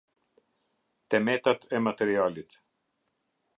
Te 1.09 1.19
metat 1.27 1.61
e 1.79 1.83
materialit. 1.89 2.51